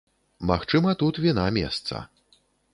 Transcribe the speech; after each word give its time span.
Магчыма, 0.51 0.95
тут 1.03 1.21
віна 1.27 1.45
месца. 1.61 2.03